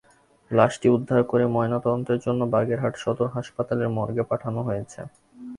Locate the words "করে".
1.23-1.45